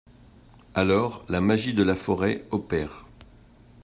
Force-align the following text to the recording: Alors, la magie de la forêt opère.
Alors, 0.73 1.23
la 1.29 1.41
magie 1.41 1.75
de 1.75 1.83
la 1.83 1.93
forêt 1.93 2.43
opère. 2.49 3.05